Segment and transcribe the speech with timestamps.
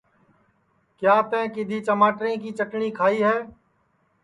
[0.99, 3.37] کیا تیں کِدؔھی چماٹریں کی چٹٹؔی کھائی ہے